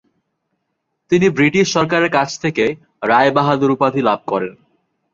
[1.11, 2.65] তিনি ব্রিটিশ সরকারের কাছ থেকে
[3.03, 4.53] "রায় বাহাদুর" উপাধি লাভ করেন।